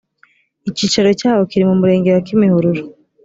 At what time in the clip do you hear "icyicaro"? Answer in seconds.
0.69-1.09